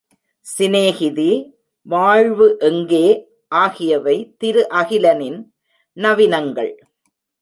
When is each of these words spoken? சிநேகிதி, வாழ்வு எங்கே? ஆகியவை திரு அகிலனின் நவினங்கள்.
சிநேகிதி, 0.41 1.55
வாழ்வு 1.81 2.57
எங்கே? 2.59 3.27
ஆகியவை 3.47 4.35
திரு 4.37 4.67
அகிலனின் 4.69 5.45
நவினங்கள். 5.93 6.77